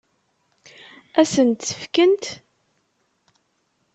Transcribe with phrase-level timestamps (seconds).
[1.19, 2.25] Ad sent-t-fkent?